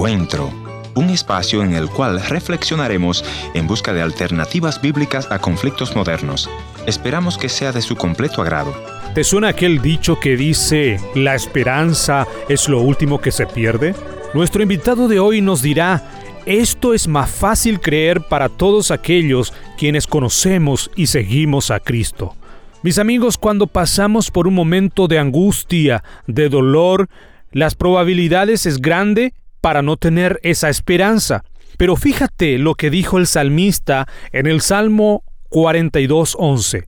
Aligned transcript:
Un 0.00 1.10
espacio 1.10 1.62
en 1.62 1.74
el 1.74 1.90
cual 1.90 2.22
reflexionaremos 2.22 3.22
en 3.52 3.66
busca 3.66 3.92
de 3.92 4.00
alternativas 4.00 4.80
bíblicas 4.80 5.30
a 5.30 5.40
conflictos 5.40 5.94
modernos. 5.94 6.48
Esperamos 6.86 7.36
que 7.36 7.50
sea 7.50 7.70
de 7.70 7.82
su 7.82 7.96
completo 7.96 8.40
agrado. 8.40 8.74
¿Te 9.14 9.24
suena 9.24 9.48
aquel 9.48 9.82
dicho 9.82 10.18
que 10.18 10.38
dice, 10.38 10.98
la 11.14 11.34
esperanza 11.34 12.26
es 12.48 12.66
lo 12.66 12.80
último 12.80 13.20
que 13.20 13.30
se 13.30 13.46
pierde? 13.46 13.94
Nuestro 14.32 14.62
invitado 14.62 15.06
de 15.06 15.20
hoy 15.20 15.42
nos 15.42 15.60
dirá, 15.60 16.02
esto 16.46 16.94
es 16.94 17.06
más 17.06 17.30
fácil 17.30 17.78
creer 17.78 18.22
para 18.22 18.48
todos 18.48 18.90
aquellos 18.90 19.52
quienes 19.76 20.06
conocemos 20.06 20.90
y 20.96 21.08
seguimos 21.08 21.70
a 21.70 21.78
Cristo. 21.78 22.34
Mis 22.82 22.98
amigos, 22.98 23.36
cuando 23.36 23.66
pasamos 23.66 24.30
por 24.30 24.48
un 24.48 24.54
momento 24.54 25.08
de 25.08 25.18
angustia, 25.18 26.02
de 26.26 26.48
dolor, 26.48 27.08
las 27.52 27.74
probabilidades 27.74 28.64
es 28.64 28.80
grande 28.80 29.34
para 29.60 29.82
no 29.82 29.96
tener 29.96 30.40
esa 30.42 30.68
esperanza. 30.68 31.44
Pero 31.76 31.96
fíjate 31.96 32.58
lo 32.58 32.74
que 32.74 32.90
dijo 32.90 33.18
el 33.18 33.26
salmista 33.26 34.06
en 34.32 34.46
el 34.46 34.60
Salmo 34.60 35.24
42.11. 35.50 36.86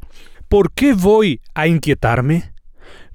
¿Por 0.49 0.73
qué 0.73 0.93
voy 0.93 1.41
a 1.55 1.67
inquietarme? 1.67 2.53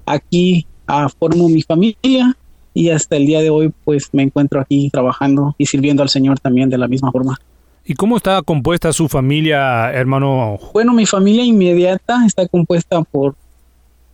Aquí 0.05 0.67
ah, 0.89 1.09
formo 1.09 1.49
mi 1.49 1.63
familia 1.63 2.37
y 2.75 2.91
hasta 2.91 3.15
el 3.15 3.27
día 3.27 3.41
de 3.41 3.51
hoy 3.51 3.73
pues 3.85 4.09
me 4.13 4.25
encuentro 4.25 4.61
aquí 4.61 4.91
trabajando 4.91 5.55
y 5.57 5.67
sirviendo 5.67 6.03
al 6.03 6.09
Señor 6.09 6.41
también 6.41 6.69
de 6.69 6.79
la 6.79 6.89
misma 6.89 7.13
forma. 7.13 7.39
¿Y 7.85 7.95
cómo 7.95 8.17
está 8.17 8.43
compuesta 8.43 8.93
su 8.93 9.09
familia, 9.09 9.93
hermano? 9.93 10.59
Bueno, 10.73 10.93
mi 10.93 11.07
familia 11.07 11.45
inmediata 11.45 12.27
está 12.27 12.49
compuesta 12.49 13.03
por 13.03 13.37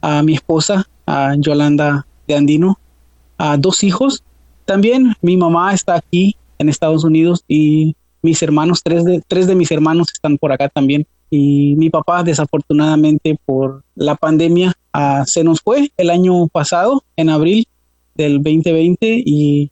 a 0.03 0.23
mi 0.23 0.35
esposa, 0.35 0.87
a 1.07 1.35
Yolanda 1.39 2.07
de 2.29 2.37
Andino, 2.37 2.79
a 3.39 3.57
dos 3.57 3.83
hijos. 3.85 4.23
También 4.67 5.15
mi 5.23 5.39
mamá 5.39 5.73
está 5.73 5.95
aquí 5.95 6.37
en 6.59 6.69
Estados 6.69 7.05
Unidos 7.05 7.43
y 7.49 7.97
mis 8.25 8.43
hermanos, 8.43 8.83
tres 8.83 9.05
de, 9.05 9.23
tres 9.29 9.47
de 9.47 9.55
mis 9.55 9.71
hermanos 9.71 10.09
están 10.13 10.39
por 10.39 10.51
acá 10.51 10.69
también. 10.71 11.07
Y 11.31 11.75
mi 11.77 11.91
papá, 11.91 12.23
desafortunadamente, 12.23 13.37
por 13.45 13.85
la 13.95 14.15
pandemia, 14.15 14.73
ah, 14.93 15.25
se 15.27 15.45
nos 15.45 15.61
fue 15.61 15.91
el 15.97 16.11
año 16.11 16.49
pasado, 16.49 17.05
en 17.17 17.29
abril 17.29 17.67
del 18.15 18.43
2020, 18.43 19.23
y 19.25 19.71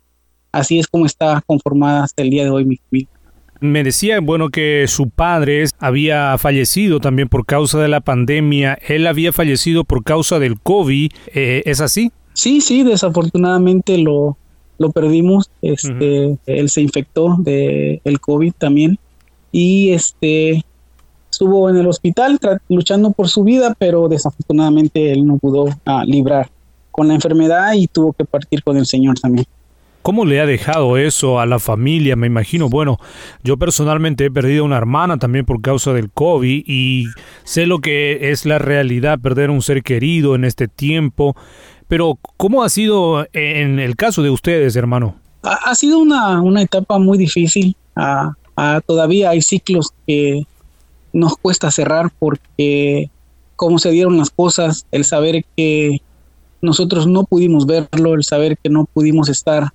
así 0.53 0.79
es 0.79 0.87
como 0.87 1.07
está 1.07 1.43
conformada 1.47 2.05
hasta 2.05 2.23
el 2.23 2.31
día 2.31 2.45
de 2.45 2.51
hoy 2.51 2.65
mi 2.67 2.77
familia. 2.77 3.09
Me 3.61 3.85
decía, 3.85 4.21
bueno, 4.21 4.51
que 4.51 4.85
su 4.87 5.09
padre 5.09 5.65
había 5.79 6.37
fallecido 6.37 7.01
también 7.01 7.29
por 7.29 7.47
causa 7.47 7.81
de 7.81 7.89
la 7.89 8.01
pandemia. 8.01 8.77
Él 8.87 9.07
había 9.07 9.33
fallecido 9.33 9.85
por 9.85 10.03
causa 10.03 10.39
del 10.41 10.61
COVID. 10.61 11.13
Eh, 11.33 11.63
¿Es 11.65 11.81
así? 11.81 12.11
Sí, 12.35 12.61
sí, 12.61 12.83
desafortunadamente 12.83 13.99
lo, 13.99 14.37
lo 14.83 14.91
perdimos, 14.91 15.51
este, 15.63 16.37
él 16.47 16.69
se 16.69 16.83
infectó 16.83 17.37
de 17.39 18.01
el 18.05 18.21
COVID 18.21 18.53
también 18.59 18.99
y 19.51 19.91
este 19.93 20.65
estuvo 21.31 21.71
en 21.71 21.79
el 21.79 21.87
hospital 21.87 22.39
luchando 22.69 23.13
por 23.13 23.29
su 23.29 23.43
vida, 23.43 23.75
pero 23.79 24.09
desafortunadamente 24.09 25.13
él 25.13 25.27
no 25.27 25.39
pudo 25.39 25.67
ah, 25.87 26.05
librar 26.05 26.51
con 26.91 27.09
la 27.09 27.15
enfermedad 27.15 27.73
y 27.75 27.87
tuvo 27.87 28.13
que 28.13 28.27
partir 28.27 28.63
con 28.63 28.77
el 28.77 28.85
Señor 28.85 29.19
también. 29.19 29.47
¿Cómo 30.03 30.25
le 30.25 30.41
ha 30.41 30.47
dejado 30.47 30.99
eso 30.99 31.39
a 31.39 31.47
la 31.47 31.61
familia? 31.61 32.17
Me 32.17 32.27
imagino, 32.27 32.69
bueno, 32.69 32.99
yo 33.45 33.57
personalmente 33.57 34.25
he 34.25 34.31
perdido 34.33 34.65
una 34.65 34.77
hermana 34.77 35.17
también 35.17 35.47
por 35.47 35.63
causa 35.63 35.93
del 35.93 36.11
COVID 36.11 36.65
y 36.67 37.07
sé 37.45 37.67
lo 37.67 37.79
que 37.79 38.33
es 38.33 38.45
la 38.45 38.59
realidad 38.59 39.21
perder 39.21 39.51
un 39.51 39.63
ser 39.63 39.85
querido 39.85 40.35
en 40.35 40.45
este 40.45 40.67
tiempo. 40.67 41.37
Pero, 41.93 42.19
¿cómo 42.39 42.63
ha 42.63 42.71
sido 42.71 43.27
en 43.35 43.79
el 43.79 43.97
caso 43.97 44.23
de 44.23 44.31
ustedes, 44.31 44.77
hermano? 44.77 45.17
Ha, 45.43 45.75
sido 45.75 45.99
una, 45.99 46.41
una, 46.41 46.63
etapa 46.63 46.99
muy 46.99 47.19
difícil. 47.19 47.77
Ah, 47.95 48.33
ah, 48.57 48.81
todavía 48.87 49.29
hay 49.29 49.43
ciclos 49.43 49.91
que 50.07 50.47
nos 51.13 51.37
cuesta 51.37 51.71
cerrar 51.71 52.11
porque 52.19 53.11
cómo 53.57 53.79
se 53.79 53.91
dieron 53.91 54.17
las 54.17 54.31
cosas, 54.31 54.87
el 54.91 55.05
saber 55.05 55.45
que 55.55 56.01
nosotros 56.63 57.07
no 57.07 57.25
pudimos 57.25 57.67
verlo, 57.67 58.15
el 58.15 58.25
saber 58.25 58.57
que 58.57 58.71
no 58.71 58.87
pudimos 58.87 59.29
estar 59.29 59.69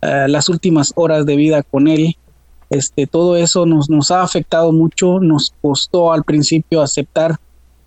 eh, 0.00 0.24
las 0.26 0.48
últimas 0.48 0.94
horas 0.96 1.26
de 1.26 1.36
vida 1.36 1.62
con 1.62 1.86
él, 1.86 2.16
este, 2.70 3.06
todo 3.06 3.36
eso 3.36 3.66
nos, 3.66 3.90
nos 3.90 4.10
ha 4.10 4.22
afectado 4.22 4.72
mucho, 4.72 5.20
nos 5.20 5.52
costó 5.60 6.14
al 6.14 6.24
principio 6.24 6.80
aceptar 6.80 7.36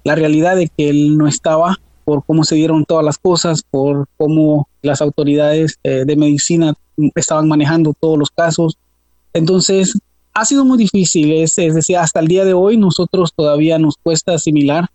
la 0.03 0.13
realidad 0.13 0.55
de 0.55 0.67
que 0.67 0.91
él 0.91 1.17
no 1.17 1.27
estaba, 1.27 1.79
por 2.11 2.25
cómo 2.25 2.43
se 2.43 2.55
dieron 2.55 2.83
todas 2.83 3.05
las 3.05 3.17
cosas, 3.17 3.63
por 3.63 4.05
cómo 4.17 4.67
las 4.81 5.01
autoridades 5.01 5.79
eh, 5.81 6.03
de 6.05 6.17
medicina 6.17 6.73
estaban 7.15 7.47
manejando 7.47 7.93
todos 7.97 8.19
los 8.19 8.29
casos. 8.29 8.77
Entonces, 9.31 9.97
ha 10.33 10.43
sido 10.43 10.65
muy 10.65 10.77
difícil, 10.77 11.31
es, 11.31 11.55
decir, 11.55 11.95
hasta 11.95 12.19
el 12.19 12.27
día 12.27 12.43
de 12.43 12.51
hoy 12.51 12.75
nosotros 12.75 13.31
todavía 13.33 13.79
nos 13.79 13.95
cuesta 13.95 14.33
asimilar 14.33 14.89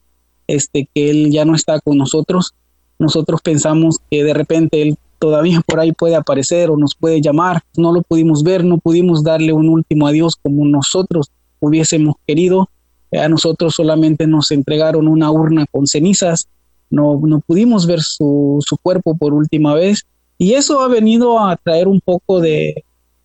este, 0.47 0.91
que 0.95 1.09
él 1.09 1.31
ya 1.31 1.47
no 1.47 1.55
está 1.55 1.81
con 1.81 1.97
nosotros. 1.97 2.53
Nosotros 2.99 3.41
pensamos 3.41 3.97
que 4.11 4.23
de 4.23 4.35
repente 4.35 4.83
él 4.83 4.99
todavía 5.19 5.63
por 5.67 5.81
ahí 5.81 5.93
puede 5.93 6.17
aparecer 6.17 6.69
o 6.69 6.77
nos 6.77 6.95
puede 6.95 7.23
llamar. 7.23 7.63
No 7.79 7.95
lo 7.95 8.03
pudimos 8.03 8.43
ver, 8.43 8.63
no 8.63 8.77
pudimos 8.77 9.25
darle 9.25 9.55
un 9.55 9.71
último 9.71 10.07
adiós 10.07 10.37
como 10.37 10.67
nosotros 10.67 11.31
hubiésemos 11.61 12.17
querido. 12.27 12.69
A 13.11 13.27
nosotros 13.31 13.75
solamente 13.75 14.27
nos 14.27 14.51
entregaron 14.51 15.09
una 15.09 15.31
urna 15.31 15.65
con 15.73 15.87
cenizas 15.87 16.47
no, 16.91 17.21
no 17.23 17.41
pudimos 17.41 17.87
ver 17.87 18.01
su, 18.01 18.59
su 18.67 18.77
cuerpo 18.77 19.17
por 19.17 19.35
última 19.35 19.75
vez. 19.75 20.07
Y 20.39 20.53
eso 20.55 20.81
ha 20.81 20.89
venido 20.89 21.39
a 21.39 21.57
traer 21.57 21.89
un 21.89 22.01
poco 22.01 22.41
de 22.41 22.85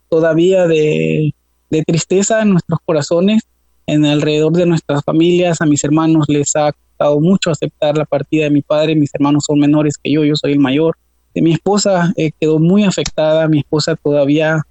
todavía 0.10 0.68
de, 0.68 1.34
de 1.70 1.84
tristeza 1.84 2.42
en 2.42 2.52
nuestros 2.52 2.80
corazones 2.86 3.44
en 3.88 4.06
alrededor 4.06 4.54
de 4.54 4.66
nuestras 4.66 5.04
familias, 5.04 5.60
a 5.60 5.66
mis 5.66 5.84
hermanos 5.84 6.26
les 6.30 6.56
ha 6.56 6.72
costado 6.72 7.20
mucho 7.20 7.52
aceptar 7.52 7.98
la 7.98 8.06
partida 8.06 8.46
de 8.46 8.50
mi 8.50 8.62
padre, 8.62 8.96
mis 8.96 9.14
hermanos 9.14 9.44
son 9.46 9.60
menores 9.60 9.98
que 10.02 10.12
yo, 10.12 10.24
yo 10.24 10.36
soy 10.36 10.54
el 10.54 10.60
mayor. 10.60 10.96
Mi 11.34 11.54
esposa 11.54 12.14
eh, 12.16 12.32
quedó 12.40 12.60
muy 12.60 12.84
afectada, 12.84 13.48
mi 13.48 13.60
esposa 13.60 13.96
todavía 13.96 14.62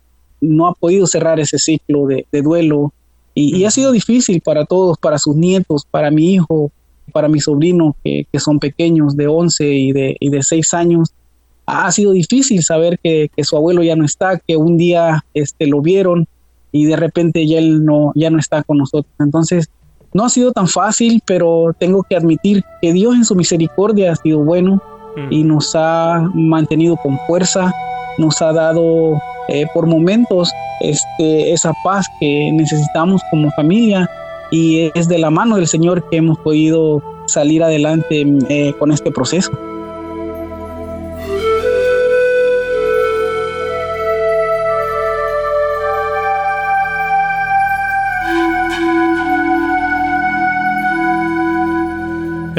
no 0.41 0.69
ha 0.69 0.75
podido 0.75 1.07
cerrar 1.07 1.41
ese 1.41 1.59
ciclo 1.59 2.07
de, 2.07 2.25
duelo. 2.43 2.93
Y, 3.35 3.65
ha 3.65 3.71
sido 3.71 3.93
difícil 3.93 4.41
para 4.41 4.65
todos, 4.65 4.99
para 4.99 5.19
sus 5.19 5.37
nietos, 5.37 5.87
para 5.91 6.11
mi 6.11 6.35
hijo, 6.35 6.73
para 7.11 7.29
mis 7.29 7.45
sobrinos 7.45 7.95
que, 8.03 8.27
son 8.39 8.59
pequeños 8.59 9.17
de 9.17 9.27
11 9.27 9.69
y 9.69 9.93
de, 9.93 10.17
y 10.19 10.31
de 10.31 10.43
6 10.43 10.75
años. 10.75 11.13
Ha 11.67 11.91
sido 11.93 12.13
difícil 12.13 12.63
saber 12.63 12.99
que, 13.03 13.31
su 13.43 13.57
abuelo 13.57 13.83
ya 13.83 13.97
no 13.97 14.05
está, 14.05 14.39
que 14.39 14.57
un 14.57 14.77
día 14.77 15.25
este, 15.35 15.67
lo 15.67 15.81
vieron 15.81 16.27
y 16.73 16.85
de 16.85 16.97
repente 16.97 17.47
ya 17.47 17.59
él 17.59 17.85
no, 17.85 18.13
ya 18.15 18.31
no 18.31 18.39
está 18.39 18.63
con 18.63 18.79
nosotros. 18.79 19.13
Entonces, 19.19 19.71
no 20.13 20.25
ha 20.25 20.29
sido 20.29 20.53
tan 20.53 20.67
fácil, 20.67 21.23
pero 21.25 21.75
tengo 21.79 22.03
que 22.03 22.17
admitir 22.17 22.65
que 22.83 22.93
Dios 22.93 23.15
en 23.15 23.25
su 23.25 23.37
misericordia 23.37 24.13
ha 24.13 24.17
sido 24.17 24.41
bueno 24.41 24.83
y 25.31 25.43
nos 25.43 25.73
ha 25.75 26.31
mantenido 26.35 26.97
con 26.97 27.19
fuerza, 27.27 27.73
nos 28.19 28.41
ha 28.43 28.53
dado 28.53 29.21
eh, 29.49 29.67
por 29.75 29.87
momentos 29.87 30.51
este, 30.81 31.53
esa 31.53 31.73
paz 31.85 32.07
que 32.21 32.51
necesitamos 32.53 33.21
como 33.31 33.51
familia 33.53 34.09
y 34.51 34.91
es 34.95 35.09
de 35.09 35.19
la 35.19 35.31
mano 35.31 35.57
del 35.57 35.67
Señor 35.67 36.09
que 36.11 36.17
hemos 36.19 36.39
podido 36.39 37.03
salir 37.27 37.63
adelante 37.63 38.27
eh, 38.49 38.75
con 38.79 38.91
este 38.91 39.11
proceso. 39.11 39.51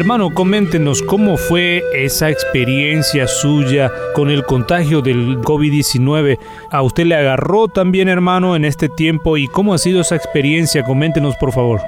Hermano, 0.01 0.33
coméntenos 0.33 1.03
cómo 1.03 1.37
fue 1.37 1.83
esa 1.93 2.31
experiencia 2.31 3.27
suya 3.27 3.91
con 4.15 4.31
el 4.31 4.43
contagio 4.43 5.03
del 5.03 5.37
COVID-19. 5.41 6.39
¿A 6.71 6.81
usted 6.81 7.05
le 7.05 7.13
agarró 7.13 7.67
también, 7.67 8.09
hermano, 8.09 8.55
en 8.55 8.65
este 8.65 8.89
tiempo? 8.89 9.37
¿Y 9.37 9.47
cómo 9.47 9.75
ha 9.75 9.77
sido 9.77 10.01
esa 10.01 10.15
experiencia? 10.15 10.83
Coméntenos, 10.83 11.35
por 11.35 11.51
favor. 11.51 11.81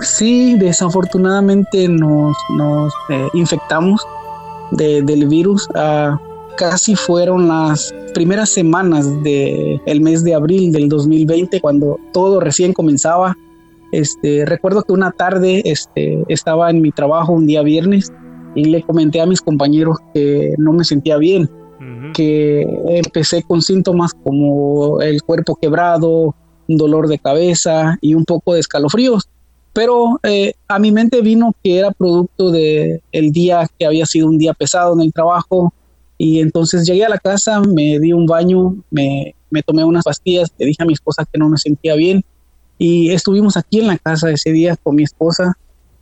Sí, 0.00 0.56
desafortunadamente 0.58 1.86
nos, 1.86 2.36
eh, 3.10 3.28
infectamos 3.32 4.04
del 4.72 5.28
virus. 5.28 5.68
Ah, 5.76 6.18
casi 6.56 6.96
fueron 6.96 7.46
las 7.46 7.94
primeras 8.12 8.50
semanas 8.50 9.06
del 9.22 10.00
mes 10.00 10.24
de 10.24 10.34
abril 10.34 10.72
del 10.72 10.88
2020, 10.88 11.60
cuando 11.60 12.00
todo 12.12 12.40
recién 12.40 12.72
comenzaba 12.72 13.36
este, 13.92 14.46
recuerdo 14.46 14.82
que 14.82 14.92
una 14.92 15.12
tarde 15.12 15.62
este, 15.66 16.24
estaba 16.28 16.70
en 16.70 16.80
mi 16.80 16.90
trabajo 16.90 17.32
un 17.32 17.46
día 17.46 17.62
viernes 17.62 18.10
y 18.54 18.64
le 18.64 18.82
comenté 18.82 19.20
a 19.20 19.26
mis 19.26 19.42
compañeros 19.42 19.98
que 20.14 20.54
no 20.56 20.72
me 20.72 20.84
sentía 20.84 21.18
bien, 21.18 21.48
que 22.14 22.62
empecé 22.88 23.42
con 23.42 23.60
síntomas 23.60 24.12
como 24.14 25.00
el 25.00 25.22
cuerpo 25.22 25.56
quebrado, 25.56 26.34
un 26.68 26.76
dolor 26.76 27.08
de 27.08 27.18
cabeza 27.18 27.98
y 28.00 28.14
un 28.14 28.24
poco 28.24 28.54
de 28.54 28.60
escalofríos. 28.60 29.28
Pero 29.74 30.20
eh, 30.22 30.54
a 30.68 30.78
mi 30.78 30.92
mente 30.92 31.20
vino 31.22 31.54
que 31.62 31.78
era 31.78 31.90
producto 31.90 32.50
de 32.50 33.02
el 33.12 33.32
día 33.32 33.66
que 33.78 33.86
había 33.86 34.06
sido 34.06 34.28
un 34.28 34.38
día 34.38 34.52
pesado 34.54 34.94
en 34.94 35.00
el 35.00 35.12
trabajo 35.12 35.72
y 36.18 36.40
entonces 36.40 36.86
llegué 36.86 37.04
a 37.04 37.08
la 37.08 37.18
casa, 37.18 37.60
me 37.60 37.98
di 37.98 38.12
un 38.12 38.26
baño, 38.26 38.76
me, 38.90 39.34
me 39.50 39.62
tomé 39.62 39.84
unas 39.84 40.04
pastillas, 40.04 40.52
le 40.58 40.66
dije 40.66 40.82
a 40.82 40.86
mi 40.86 40.92
esposa 40.92 41.26
que 41.30 41.38
no 41.38 41.48
me 41.48 41.58
sentía 41.58 41.94
bien 41.94 42.22
y 42.78 43.10
estuvimos 43.10 43.56
aquí 43.56 43.80
en 43.80 43.88
la 43.88 43.98
casa 43.98 44.30
ese 44.30 44.52
día 44.52 44.76
con 44.76 44.96
mi 44.96 45.04
esposa 45.04 45.56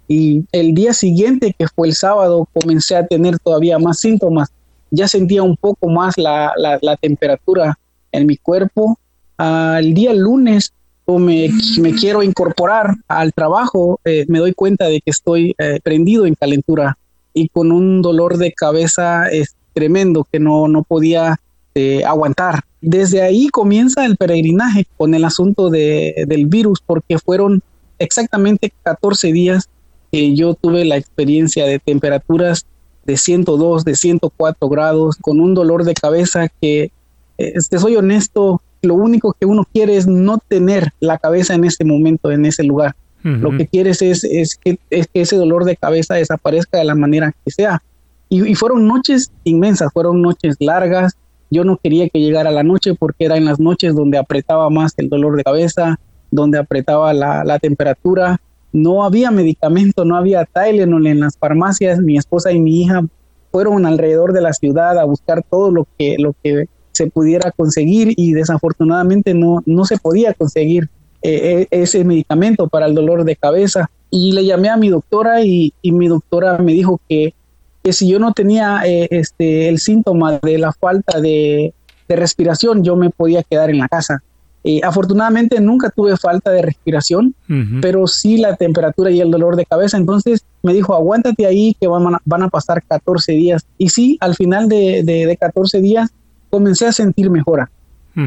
y 0.08 0.44
el 0.50 0.74
día 0.74 0.92
siguiente, 0.92 1.54
que 1.56 1.68
fue 1.68 1.86
el 1.86 1.94
sábado, 1.94 2.48
comencé 2.52 2.96
a 2.96 3.06
tener 3.06 3.38
todavía 3.38 3.78
más 3.78 4.00
síntomas. 4.00 4.48
Ya 4.90 5.06
sentía 5.06 5.44
un 5.44 5.56
poco 5.56 5.88
más 5.88 6.18
la, 6.18 6.52
la, 6.56 6.96
temperatura 6.96 7.78
en 8.10 8.26
mi 8.26 8.36
cuerpo. 8.36 8.98
Al 9.36 9.94
día 9.94 10.12
lunes 10.12 10.72
me, 11.06 11.50
me 11.78 11.92
quiero 11.92 12.24
incorporar 12.24 12.94
al 13.06 13.32
trabajo, 13.32 14.00
eh, 14.04 14.24
me 14.26 14.40
doy 14.40 14.52
cuenta 14.52 14.86
de 14.86 15.00
que 15.00 15.10
estoy 15.10 15.54
eh, 15.58 15.78
prendido 15.82 16.26
en 16.26 16.34
calentura 16.34 16.98
y 17.32 17.48
con 17.48 17.70
un 17.72 18.02
dolor 18.02 18.36
de 18.36 18.52
cabeza 18.52 19.28
es 19.28 19.54
tremendo 19.72 20.26
que 20.30 20.40
no, 20.40 20.68
no 20.68 20.82
podía 20.82 21.40
eh, 21.74 22.04
aguantar. 22.04 22.60
Desde 22.80 23.22
ahí 23.22 23.48
comienza 23.48 24.04
el 24.06 24.16
peregrinaje 24.16 24.86
con 24.96 25.14
el 25.14 25.24
asunto 25.24 25.70
de, 25.70 26.24
del 26.26 26.46
virus, 26.46 26.80
porque 26.84 27.18
fueron 27.18 27.62
exactamente 27.98 28.72
14 28.82 29.32
días 29.32 29.68
que 30.10 30.34
yo 30.34 30.54
tuve 30.54 30.84
la 30.84 30.96
experiencia 30.96 31.66
de 31.66 31.78
temperaturas 31.78 32.66
de 33.04 33.16
102, 33.16 33.84
de 33.84 33.94
104 33.94 34.68
grados, 34.68 35.16
con 35.20 35.40
un 35.40 35.54
dolor 35.54 35.84
de 35.84 35.94
cabeza 35.94 36.48
que, 36.60 36.90
este, 37.38 37.78
soy 37.78 37.96
honesto, 37.96 38.60
lo 38.82 38.94
único 38.94 39.34
que 39.38 39.46
uno 39.46 39.66
quiere 39.72 39.96
es 39.96 40.06
no 40.06 40.38
tener 40.38 40.92
la 41.00 41.18
cabeza 41.18 41.54
en 41.54 41.64
ese 41.64 41.84
momento, 41.84 42.30
en 42.30 42.46
ese 42.46 42.64
lugar. 42.64 42.96
Lo 43.22 43.54
que 43.54 43.66
quieres 43.66 44.00
es, 44.00 44.24
es, 44.24 44.56
que, 44.56 44.78
es 44.88 45.06
que 45.06 45.20
ese 45.20 45.36
dolor 45.36 45.66
de 45.66 45.76
cabeza 45.76 46.14
desaparezca 46.14 46.78
de 46.78 46.84
la 46.84 46.94
manera 46.94 47.34
que 47.44 47.50
sea. 47.50 47.82
Y, 48.30 48.48
y 48.48 48.54
fueron 48.54 48.86
noches 48.86 49.30
inmensas, 49.44 49.92
fueron 49.92 50.22
noches 50.22 50.56
largas, 50.58 51.18
yo 51.50 51.64
no 51.64 51.76
quería 51.76 52.08
que 52.08 52.20
llegara 52.20 52.50
la 52.50 52.62
noche 52.62 52.94
porque 52.94 53.24
era 53.24 53.36
en 53.36 53.44
las 53.44 53.58
noches 53.58 53.94
donde 53.94 54.18
apretaba 54.18 54.70
más 54.70 54.94
el 54.96 55.08
dolor 55.08 55.36
de 55.36 55.44
cabeza, 55.44 55.98
donde 56.30 56.58
apretaba 56.58 57.12
la, 57.12 57.58
temperatura. 57.58 58.40
No 58.72 59.02
había 59.04 59.32
medicamento, 59.32 60.04
no 60.04 60.16
había 60.16 60.44
Tylenol 60.44 61.08
en 61.08 61.20
las 61.20 61.36
farmacias. 61.36 61.98
Mi 61.98 62.16
esposa 62.16 62.52
y 62.52 62.60
mi 62.60 62.82
hija 62.82 63.04
fueron 63.50 63.84
alrededor 63.84 64.32
de 64.32 64.42
la 64.42 64.52
ciudad 64.52 64.96
a 64.98 65.04
buscar 65.04 65.42
todo 65.42 65.72
lo 65.72 65.88
que, 65.98 66.16
lo 66.18 66.34
que 66.42 66.66
se 66.92 67.08
pudiera 67.08 67.50
conseguir 67.50 68.14
y 68.16 68.32
desafortunadamente 68.32 69.34
no, 69.34 69.62
no 69.66 69.84
se 69.84 69.98
podía 69.98 70.34
conseguir 70.34 70.88
eh, 71.22 71.66
e, 71.70 71.82
ese 71.82 72.04
medicamento 72.04 72.68
para 72.68 72.86
el 72.86 72.94
dolor 72.94 73.24
de 73.24 73.34
cabeza. 73.34 73.90
Y 74.08 74.32
le 74.32 74.44
llamé 74.44 74.68
a 74.68 74.76
mi 74.76 74.88
doctora 74.88 75.42
y, 75.42 75.72
y 75.82 75.90
mi 75.90 76.06
doctora 76.06 76.58
me 76.58 76.72
dijo 76.72 77.00
que 77.08 77.34
que 77.82 77.92
si 77.92 78.08
yo 78.08 78.18
no 78.18 78.32
tenía 78.32 78.82
eh, 78.84 79.08
este, 79.10 79.68
el 79.68 79.78
síntoma 79.78 80.38
de 80.42 80.58
la 80.58 80.72
falta 80.72 81.20
de, 81.20 81.74
respiración, 82.08 82.82
yo 82.82 82.96
me 82.96 83.10
podía 83.10 83.44
quedar 83.44 83.70
en 83.70 83.78
la 83.78 83.86
casa. 83.86 84.20
Eh, 84.64 84.80
afortunadamente 84.82 85.60
nunca 85.60 85.90
tuve 85.90 86.16
falta 86.16 86.50
de 86.50 86.60
respiración, 86.60 87.36
pero 87.80 88.08
sí 88.08 88.36
la 88.36 88.56
temperatura 88.56 89.12
y 89.12 89.20
el 89.20 89.30
dolor 89.30 89.54
de 89.54 89.64
cabeza. 89.64 89.96
Entonces 89.96 90.44
me 90.64 90.74
dijo, 90.74 90.92
aguántate 90.92 91.46
ahí 91.46 91.76
que 91.80 91.86
van 91.86 92.14
a, 92.14 92.20
van 92.24 92.42
a 92.42 92.48
pasar 92.48 92.82
14 92.82 93.30
días. 93.32 93.64
Y 93.78 93.90
sí, 93.90 94.18
al 94.20 94.34
final 94.34 94.68
de, 94.68 95.04
de, 95.04 95.36
14 95.36 95.80
días 95.80 96.10
comencé 96.50 96.88
a 96.88 96.92
sentir 96.92 97.30
mejora. 97.30 97.70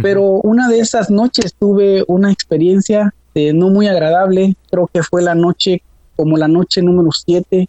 Pero 0.01 0.23
una 0.23 0.69
de 0.69 0.79
esas 0.79 1.11
noches 1.11 1.53
tuve 1.53 2.05
una 2.07 2.31
experiencia 2.31 3.13
eh, 3.35 3.51
no 3.51 3.69
muy 3.69 3.87
agradable. 3.87 4.55
Creo 4.71 4.89
que 4.91 5.03
fue 5.03 5.21
la 5.21 5.35
noche, 5.35 5.81
como 6.15 6.37
la 6.37 6.47
noche 6.47 6.81
número 6.81 7.09
7 7.11 7.67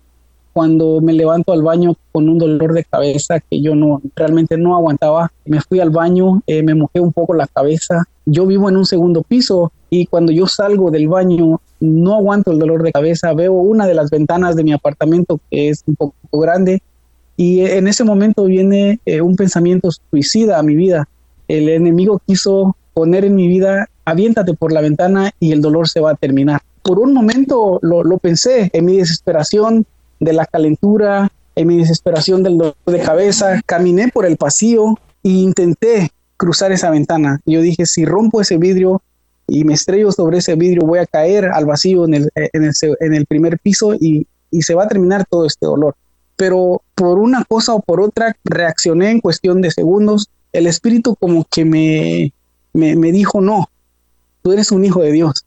cuando 0.55 1.01
me 1.03 1.13
levanto 1.13 1.53
al 1.53 1.63
baño 1.63 1.97
con 2.13 2.29
un 2.29 2.39
dolor 2.39 2.73
de 2.73 2.85
cabeza 2.85 3.41
que 3.41 3.61
yo 3.61 3.75
no 3.75 4.01
realmente 4.15 4.57
no 4.57 4.77
aguantaba. 4.77 5.33
Me 5.45 5.61
fui 5.61 5.81
al 5.81 5.91
baño, 5.91 6.43
eh, 6.47 6.63
me 6.63 6.75
mojé 6.75 7.01
un 7.01 7.13
poco 7.13 7.35
la 7.35 7.49
cabeza. 7.49 8.05
Yo 8.25 8.47
vivo 8.47 8.69
en 8.69 8.77
un 8.77 8.87
segundo 8.87 9.23
piso 9.23 9.73
y 9.91 10.07
cuando 10.07 10.33
yo 10.33 10.47
salgo 10.47 10.91
del 10.93 11.09
baño 11.09 11.61
no 11.81 12.15
aguanto 12.15 12.53
el 12.53 12.61
dolor 12.61 12.85
de 12.85 12.93
cabeza. 12.93 13.35
Veo 13.35 13.53
una 13.53 13.87
de 13.87 13.95
las 13.95 14.11
ventanas 14.11 14.55
de 14.55 14.63
mi 14.63 14.73
apartamento 14.73 15.41
que 15.51 15.71
es 15.71 15.83
un 15.87 15.97
poco 15.97 16.15
grande 16.33 16.81
y 17.37 17.61
en 17.61 17.89
ese 17.89 18.05
momento 18.05 18.45
viene 18.45 19.01
eh, 19.07 19.21
un 19.21 19.35
pensamiento 19.35 19.91
suicida 20.11 20.59
a 20.61 20.63
mi 20.63 20.77
vida. 20.77 21.09
El 21.49 21.69
enemigo 21.69 22.23
quiso 22.25 22.77
poner 22.95 23.25
en 23.25 23.35
mi 23.35 23.49
vida, 23.49 23.89
aviéntate 24.05 24.55
por 24.55 24.73
la 24.73 24.81
ventana 24.81 25.33
y 25.41 25.51
el 25.51 25.61
dolor 25.61 25.89
se 25.89 26.01
va 26.01 26.13
a 26.13 26.15
terminar. 26.15 26.63
Por 26.83 27.01
un 27.01 27.13
momento 27.13 27.81
lo, 27.83 28.05
lo 28.05 28.19
pensé 28.19 28.71
en 28.73 28.85
mi 28.85 28.99
desesperación, 28.99 29.85
de 30.21 30.33
la 30.33 30.47
calentura, 30.47 31.31
en 31.57 31.69
mi 31.69 31.79
desesperación 31.79 32.43
del 32.43 32.59
dolor 32.59 32.75
de 32.87 33.01
cabeza, 33.01 33.61
caminé 33.65 34.09
por 34.09 34.27
el 34.27 34.37
pasillo 34.37 34.95
e 35.23 35.31
intenté 35.31 36.11
cruzar 36.37 36.73
esa 36.73 36.91
ventana. 36.91 37.41
Yo 37.47 37.61
dije, 37.61 37.87
si 37.87 38.05
rompo 38.05 38.41
ese 38.41 38.59
vidrio 38.59 39.03
y 39.47 39.65
me 39.65 39.75
estrello 39.75 40.11
sobre 40.11 40.39
ese 40.39 40.55
vidrio, 40.57 40.87
voy 40.87 40.99
a 40.99 41.07
caer 41.07 41.47
al 41.47 41.67
vacío 41.67 42.05
en 42.07 42.15
el, 42.15 42.31
el, 42.35 43.27
primer 43.27 43.59
piso 43.59 43.95
y, 43.95 44.27
se 44.61 44.75
va 44.75 44.85
a 44.85 44.89
terminar 44.89 45.25
todo 45.29 45.47
este 45.47 45.67
dolor. 45.67 45.97
Pero 46.37 46.83
por 46.95 47.19
una 47.19 47.45
cosa 47.45 47.75
o 47.75 47.81
por 47.81 48.01
otra, 48.01 48.37
reaccioné 48.45 49.11
en 49.11 49.21
cuestión 49.21 49.61
de 49.61 49.71
segundos. 49.71 50.29
El 50.53 50.67
espíritu 50.67 51.17
como 51.17 51.45
que 51.51 51.65
me, 51.65 52.33
me 52.73 53.13
dijo, 53.13 53.41
no, 53.41 53.69
tú 54.43 54.53
eres 54.53 54.71
un 54.71 54.85
hijo 54.85 55.03
de 55.03 55.11
Dios. 55.11 55.45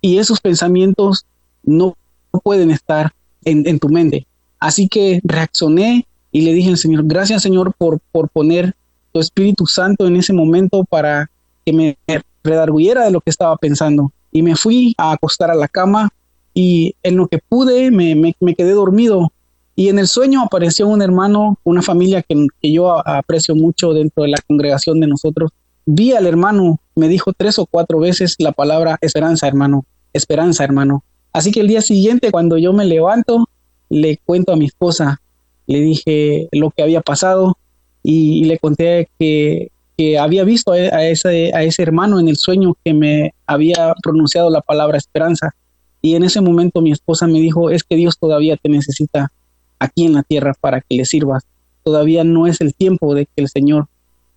Y 0.00 0.18
esos 0.18 0.40
pensamientos 0.40 1.26
no 1.64 1.96
pueden 2.44 2.70
estar 2.70 3.12
en, 3.46 3.78
tu 3.78 3.88
mente. 3.88 4.26
Así 4.58 4.88
que 4.88 5.20
reaccioné 5.24 6.06
y 6.32 6.42
le 6.42 6.52
dije 6.52 6.70
al 6.70 6.76
Señor, 6.76 7.04
gracias 7.06 7.42
Señor 7.42 7.72
por, 7.78 8.00
por 8.12 8.28
poner 8.28 8.74
tu 9.12 9.20
Espíritu 9.20 9.66
Santo 9.66 10.06
en 10.06 10.16
ese 10.16 10.32
momento 10.32 10.84
para 10.84 11.30
que 11.64 11.72
me 11.72 11.96
redarguyera 12.44 13.04
de 13.04 13.10
lo 13.10 13.20
que 13.20 13.30
estaba 13.30 13.56
pensando. 13.56 14.12
y 14.30 14.42
me 14.42 14.54
fui 14.54 14.94
a 14.98 15.12
acostar 15.12 15.50
a 15.50 15.54
la 15.54 15.68
cama 15.68 16.10
y 16.52 16.94
en 17.02 17.16
lo 17.16 17.26
que 17.26 17.38
pude 17.38 17.90
me, 17.90 18.14
me, 18.14 18.54
quedé 18.54 18.72
dormido. 18.72 19.32
Y 19.74 19.88
en 19.88 19.98
el 19.98 20.08
sueño 20.08 20.42
apareció 20.42 20.88
un 20.88 21.02
hermano, 21.02 21.58
una 21.64 21.82
familia 21.82 22.22
que, 22.22 22.46
que 22.60 22.72
yo 22.72 23.06
aprecio 23.06 23.54
mucho 23.54 23.92
dentro 23.92 24.24
de 24.24 24.30
la 24.30 24.38
congregación 24.46 25.00
de 25.00 25.06
nosotros. 25.06 25.50
Vi 25.86 26.12
al 26.12 26.26
hermano, 26.26 26.80
me 26.94 27.08
dijo 27.08 27.32
tres 27.34 27.58
o 27.58 27.66
cuatro 27.66 27.98
veces 27.98 28.36
la 28.38 28.52
palabra 28.52 28.98
esperanza, 29.00 29.46
hermano, 29.46 29.84
esperanza, 30.12 30.64
hermano. 30.64 31.04
Así 31.36 31.50
que 31.50 31.60
el 31.60 31.68
día 31.68 31.82
siguiente, 31.82 32.30
cuando 32.30 32.56
yo 32.56 32.72
me 32.72 32.86
levanto, 32.86 33.50
le 33.90 34.16
cuento 34.24 34.54
a 34.54 34.56
mi 34.56 34.64
esposa, 34.64 35.20
le 35.66 35.80
dije 35.80 36.48
lo 36.50 36.70
que 36.70 36.82
había 36.82 37.02
pasado 37.02 37.58
y, 38.02 38.46
le 38.46 38.58
conté 38.58 39.10
que, 39.18 39.70
había 40.18 40.44
visto 40.44 40.72
a, 40.72 41.04
ese, 41.04 41.52
hermano 41.76 42.18
en 42.18 42.28
el 42.28 42.38
sueño 42.38 42.74
que 42.82 42.94
me 42.94 43.34
había 43.46 43.92
pronunciado 44.02 44.48
la 44.48 44.62
palabra 44.62 44.96
esperanza. 44.96 45.54
Y 46.00 46.14
en 46.14 46.24
ese 46.24 46.40
momento 46.40 46.80
mi 46.80 46.90
esposa 46.90 47.26
me 47.26 47.38
dijo, 47.38 47.68
es 47.68 47.84
que 47.84 47.96
Dios 47.96 48.16
todavía 48.18 48.56
te 48.56 48.70
necesita 48.70 49.30
aquí 49.78 50.06
en 50.06 50.14
la 50.14 50.22
tierra 50.22 50.54
para 50.58 50.80
que 50.80 50.96
le 50.96 51.04
sirvas. 51.04 51.44
Todavía 51.82 52.24
no 52.24 52.46
es 52.46 52.62
el 52.62 52.74
tiempo 52.74 53.14
de 53.14 53.26
que 53.26 53.42
el 53.42 53.50
Señor 53.50 53.88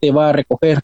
te 0.02 0.12
va 0.12 0.28
a 0.28 0.34
recoger. 0.34 0.82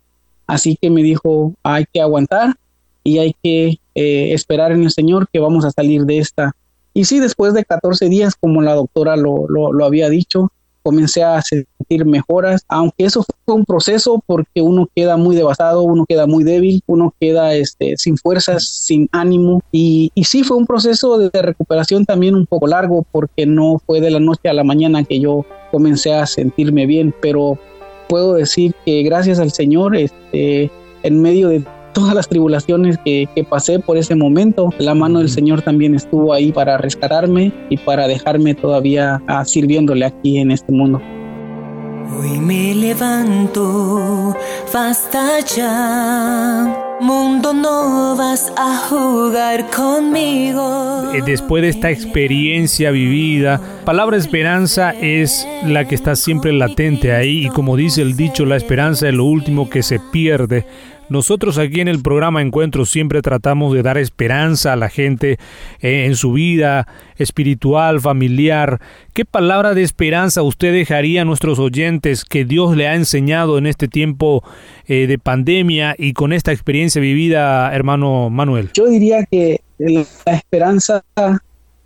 Así 0.47 0.77
que 0.81 0.89
me 0.89 1.03
dijo, 1.03 1.55
hay 1.61 1.83
que 1.91 1.99
aguantar 1.99 2.55
y 3.03 3.17
hay 3.17 3.35
que 3.43 3.79
eh, 3.95 4.33
esperar 4.33 4.71
en 4.71 4.83
el 4.83 4.91
Señor 4.91 5.27
que 5.31 5.39
vamos 5.39 5.65
a 5.65 5.71
salir 5.71 6.03
de 6.03 6.19
esta. 6.19 6.55
Y 6.93 7.05
sí, 7.05 7.19
después 7.19 7.53
de 7.53 7.65
14 7.65 8.07
días, 8.09 8.35
como 8.35 8.61
la 8.61 8.73
doctora 8.73 9.17
lo, 9.17 9.47
lo, 9.49 9.85
había 9.85 10.09
dicho, 10.09 10.51
comencé 10.81 11.23
a 11.23 11.41
sentir 11.41 12.05
mejoras, 12.05 12.63
aunque 12.69 13.05
eso 13.05 13.25
fue 13.45 13.55
un 13.55 13.65
proceso 13.65 14.23
porque 14.25 14.61
uno 14.61 14.87
queda 14.95 15.17
muy 15.17 15.35
devastado, 15.35 15.83
uno 15.83 16.05
queda 16.05 16.27
muy 16.27 16.43
débil, 16.43 16.81
uno 16.87 17.13
queda 17.19 17.53
este, 17.53 17.97
sin 17.97 18.17
fuerzas, 18.17 18.65
sin 18.67 19.09
ánimo. 19.11 19.61
Y, 19.71 20.11
y 20.15 20.23
sí 20.25 20.43
fue 20.43 20.55
un 20.57 20.65
proceso 20.65 21.17
de 21.17 21.41
recuperación 21.41 22.05
también 22.05 22.35
un 22.35 22.45
poco 22.45 22.67
largo 22.67 23.05
porque 23.11 23.45
no 23.45 23.81
fue 23.85 23.99
de 23.99 24.11
la 24.11 24.19
noche 24.19 24.47
a 24.47 24.53
la 24.53 24.63
mañana 24.63 25.03
que 25.03 25.19
yo 25.19 25.45
comencé 25.71 26.13
a 26.13 26.25
sentirme 26.25 26.85
bien, 26.85 27.13
pero 27.21 27.57
puedo 28.07 28.35
decir 28.35 28.73
que 28.85 29.03
gracias 29.03 29.39
al 29.39 29.51
Señor, 29.51 29.95
este, 29.95 30.71
en 31.03 31.21
medio 31.21 31.49
de 31.49 31.63
todas 31.95 32.13
las 32.13 32.27
tribulaciones 32.27 32.99
que, 33.03 33.27
pasé 33.49 33.79
por 33.79 33.97
ese 33.97 34.15
momento, 34.15 34.69
la 34.77 34.93
mano 34.93 35.19
del 35.19 35.29
Señor 35.29 35.61
también 35.61 35.95
estuvo 35.95 36.33
ahí 36.33 36.51
para 36.51 36.77
rescatarme 36.77 37.51
y 37.69 37.77
para 37.77 38.07
dejarme 38.07 38.53
todavía 38.53 39.23
ah, 39.27 39.45
sirviéndole 39.45 40.05
aquí 40.05 40.37
en 40.37 40.51
este 40.51 40.71
mundo. 40.71 41.01
Hoy 42.19 42.37
me 42.39 42.75
levanto, 42.75 44.35
basta 44.71 45.39
ya. 45.39 46.81
Mundo, 47.01 47.53
no 47.53 48.15
vas 48.15 48.53
a 48.57 48.77
jugar 48.89 49.69
conmigo. 49.69 51.11
Eh, 51.13 51.21
después 51.25 51.61
de 51.61 51.69
esta 51.69 51.91
experiencia 51.91 52.91
vivida, 52.91 53.59
palabra 53.83 54.17
esperanza 54.17 54.91
es 54.91 55.47
la 55.65 55.85
que 55.85 55.95
está 55.95 56.15
siempre 56.15 56.53
latente 56.53 57.11
ahí 57.11 57.47
y 57.47 57.49
como 57.49 57.75
dice 57.75 58.01
el 58.01 58.15
dicho, 58.15 58.45
la 58.45 58.55
esperanza 58.55 59.09
es 59.09 59.13
lo 59.13 59.25
último 59.25 59.69
que 59.69 59.83
se 59.83 59.99
pierde. 59.99 60.65
Nosotros 61.07 61.59
aquí 61.59 61.81
en 61.81 61.87
el 61.87 62.01
programa 62.01 62.41
Encuentro 62.41 62.85
siempre 62.85 63.21
tratamos 63.21 63.73
de 63.73 63.83
dar 63.83 63.97
esperanza 63.97 64.73
a 64.73 64.75
la 64.75 64.89
gente 64.89 65.37
eh, 65.79 66.05
en 66.05 66.15
su 66.15 66.33
vida 66.33 66.87
espiritual, 67.17 68.01
familiar. 68.01 68.81
¿Qué 69.13 69.23
palabra 69.23 69.75
de 69.75 69.83
esperanza 69.83 70.41
usted 70.41 70.73
dejaría 70.73 71.21
a 71.21 71.25
nuestros 71.25 71.59
oyentes 71.59 72.25
que 72.25 72.43
Dios 72.43 72.75
le 72.75 72.87
ha 72.87 72.95
enseñado 72.95 73.59
en 73.59 73.67
este 73.67 73.87
tiempo 73.87 74.43
eh, 74.87 75.05
de 75.05 75.19
pandemia 75.19 75.95
y 75.97 76.13
con 76.13 76.33
esta 76.33 76.51
experiencia 76.51 76.99
vivida, 76.99 77.73
hermano 77.75 78.31
Manuel? 78.31 78.71
Yo 78.73 78.87
diría 78.87 79.25
que 79.25 79.61
la 79.77 80.05
esperanza 80.25 81.03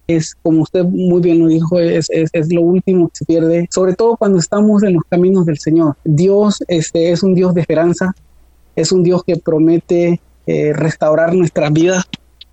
es, 0.08 0.36
como 0.42 0.62
usted 0.62 0.86
muy 0.86 1.22
bien 1.22 1.40
lo 1.40 1.48
dijo, 1.48 1.78
es, 1.78 2.08
es, 2.10 2.54
lo 2.54 2.62
último 2.62 3.10
que 3.10 3.18
se 3.18 3.26
pierde, 3.26 3.68
sobre 3.70 3.96
todo 3.96 4.16
cuando 4.16 4.40
estamos 4.40 4.82
en 4.84 4.94
los 4.94 5.04
caminos 5.10 5.46
del 5.46 5.60
Señor. 5.60 5.96
Dios 6.06 6.64
este, 6.68 7.12
es 7.12 7.22
un 7.22 7.36
Dios 7.36 7.54
de 7.54 7.62
esperanza, 7.62 8.16
es 8.80 8.92
un 8.92 9.04
Dios 9.04 9.24
que 9.26 9.36
promete 9.36 10.22
eh, 10.48 10.74
restaurar 10.74 11.34
nuestras 11.36 11.72
vidas, 11.74 12.06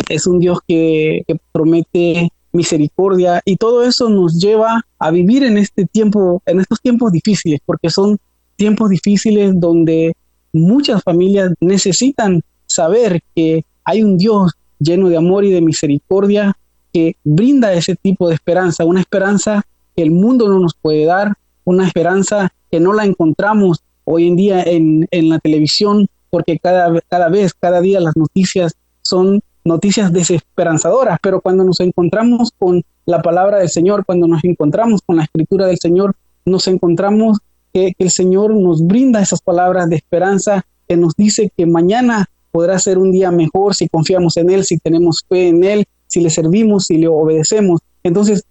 es 0.08 0.26
un 0.26 0.40
Dios 0.40 0.58
que, 0.66 1.22
promete 1.52 2.28
misericordia 2.52 3.42
y 3.44 3.56
todo 3.56 3.82
eso 3.84 4.08
nos 4.08 4.40
lleva 4.40 4.82
a 4.98 5.10
vivir 5.10 5.44
en 5.44 5.58
este 5.58 5.84
tiempo, 5.84 6.42
en 6.46 6.60
estos 6.60 6.80
tiempos 6.80 7.12
difíciles, 7.12 7.60
porque 7.64 7.90
son 7.90 8.18
tiempos 8.56 8.90
difíciles 8.90 9.52
donde 9.54 10.14
muchas 10.52 11.02
familias 11.02 11.52
necesitan 11.60 12.40
saber 12.66 13.20
que 13.34 13.64
hay 13.84 14.02
un 14.02 14.16
Dios 14.16 14.52
lleno 14.78 15.08
de 15.08 15.18
amor 15.18 15.44
y 15.44 15.50
de 15.50 15.60
misericordia 15.60 16.56
que 16.92 17.16
brinda 17.24 17.74
ese 17.74 17.94
tipo 17.94 18.28
de 18.28 18.34
esperanza, 18.34 18.84
una 18.84 19.00
esperanza 19.00 19.62
que 19.94 20.02
el 20.02 20.10
mundo 20.10 20.48
no 20.48 20.58
nos 20.58 20.74
puede 20.74 21.04
dar, 21.04 21.34
una 21.64 21.86
esperanza 21.86 22.52
que 22.70 22.80
no 22.80 22.94
la 22.94 23.04
encontramos 23.04 23.82
hoy 24.04 24.28
en 24.28 24.36
día 24.36 24.62
en, 24.62 25.06
en 25.10 25.28
la 25.28 25.38
televisión, 25.40 26.08
porque 26.36 26.58
cada, 26.58 27.00
cada 27.08 27.30
vez, 27.30 27.54
cada 27.54 27.80
día 27.80 27.98
las 27.98 28.14
noticias 28.14 28.74
son 29.00 29.40
noticias 29.64 30.12
desesperanzadoras, 30.12 31.16
pero 31.22 31.40
cuando 31.40 31.64
nos 31.64 31.80
encontramos 31.80 32.50
con 32.58 32.82
la 33.06 33.22
palabra 33.22 33.56
del 33.56 33.70
Señor, 33.70 34.04
cuando 34.04 34.26
nos 34.26 34.44
encontramos 34.44 35.00
con 35.00 35.16
la 35.16 35.22
escritura 35.22 35.66
del 35.66 35.78
Señor, 35.78 36.14
nos 36.44 36.68
encontramos 36.68 37.38
que, 37.72 37.94
el 37.98 38.10
Señor 38.10 38.54
nos 38.54 38.86
brinda 38.86 39.22
esas 39.22 39.40
palabras 39.40 39.88
de 39.88 39.96
esperanza, 39.96 40.66
que 40.86 40.98
nos 40.98 41.14
dice 41.16 41.50
que 41.56 41.64
mañana 41.64 42.26
podrá 42.50 42.78
ser 42.78 42.98
un 42.98 43.12
día 43.12 43.30
mejor 43.30 43.74
si 43.74 43.88
confiamos 43.88 44.36
en 44.36 44.50
Él, 44.50 44.62
si 44.66 44.76
tenemos 44.76 45.24
fe 45.26 45.48
en 45.48 45.64
Él, 45.64 45.86
si 46.06 46.20
le 46.20 46.28
servimos, 46.28 46.84
si 46.84 46.98
le 46.98 47.08
obedecemos. 47.08 47.80
Entonces, 48.02 48.44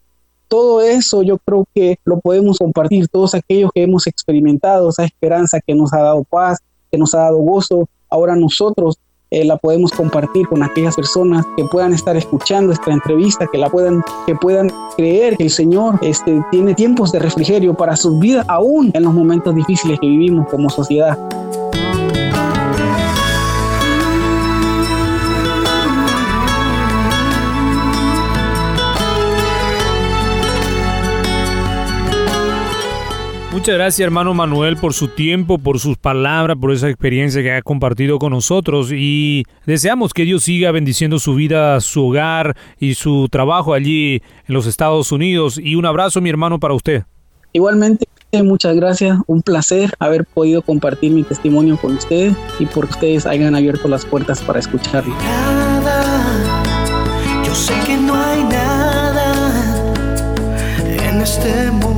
todo 0.47 0.81
eso 0.81 1.21
yo 1.21 1.37
creo 1.37 1.67
que 1.75 1.99
lo 2.03 2.19
podemos 2.19 2.57
compartir, 2.57 3.09
todos 3.09 3.35
aquellos 3.35 3.69
que 3.75 3.83
hemos 3.83 4.07
experimentado 4.07 4.89
esa 4.89 5.03
esperanza 5.05 5.59
que 5.61 5.75
nos 5.75 5.93
ha 5.93 5.99
dado 6.01 6.23
paz, 6.23 6.57
nos 6.97 7.13
ha 7.13 7.19
dado 7.19 7.37
gozo, 7.37 7.87
ahora 8.09 8.35
nosotros 8.35 8.97
eh, 9.31 9.43
la 9.43 9.57
podemos 9.57 9.91
compartir 9.91 10.47
con 10.47 10.63
aquellas 10.63 10.95
personas 10.95 11.45
que 11.57 11.65
puedan 11.65 11.93
estar 11.93 12.15
escuchando 12.15 12.71
esta 12.71 12.91
entrevista, 12.91 13.47
que 13.51 13.57
la 13.57 13.69
puedan, 13.69 14.03
que 14.25 14.35
puedan 14.35 14.71
creer 14.95 15.35
que 15.35 15.43
el 15.43 15.49
Señor 15.49 15.99
este, 16.01 16.41
tiene 16.51 16.75
tiempos 16.75 17.11
de 17.11 17.19
refrigerio 17.19 17.73
para 17.73 17.95
sus 17.95 18.19
vidas, 18.19 18.45
aún 18.47 18.91
en 18.93 19.03
los 19.03 19.13
momentos 19.13 19.55
difíciles 19.55 19.99
que 19.99 20.07
vivimos 20.07 20.47
como 20.49 20.69
sociedad. 20.69 21.17
Muchas 33.65 33.79
gracias 33.79 34.05
hermano 34.05 34.35
Manuel 34.35 34.77
por 34.77 34.93
su 34.93 35.07
tiempo, 35.07 35.57
por 35.57 35.79
sus 35.79 35.97
palabras, 35.97 36.55
por 36.55 36.71
esa 36.71 36.87
experiencia 36.87 37.41
que 37.41 37.51
ha 37.51 37.63
compartido 37.63 38.19
con 38.19 38.31
nosotros 38.31 38.91
y 38.91 39.43
deseamos 39.65 40.13
que 40.13 40.21
Dios 40.21 40.43
siga 40.43 40.69
bendiciendo 40.69 41.17
su 41.17 41.33
vida, 41.33 41.81
su 41.81 42.05
hogar 42.05 42.55
y 42.79 42.93
su 42.93 43.27
trabajo 43.27 43.73
allí 43.73 44.21
en 44.47 44.53
los 44.53 44.67
Estados 44.67 45.11
Unidos. 45.11 45.57
Y 45.57 45.73
un 45.73 45.87
abrazo 45.87 46.21
mi 46.21 46.29
hermano 46.29 46.59
para 46.59 46.75
usted. 46.75 47.05
Igualmente, 47.53 48.05
muchas 48.33 48.75
gracias, 48.75 49.17
un 49.25 49.41
placer 49.41 49.91
haber 49.97 50.25
podido 50.25 50.61
compartir 50.61 51.11
mi 51.11 51.23
testimonio 51.23 51.75
con 51.77 51.95
ustedes 51.95 52.35
y 52.59 52.67
por 52.67 52.85
ustedes 52.85 53.25
hayan 53.25 53.55
abierto 53.55 53.87
las 53.87 54.05
puertas 54.05 54.43
para 54.43 54.59
escucharlo. 54.59 55.15
yo 57.43 57.55
sé 57.55 57.73
que 57.87 57.97
no 57.97 58.13
hay 58.13 58.43
nada 58.43 59.91
en 61.09 61.19
este 61.19 61.71
mundo 61.71 61.94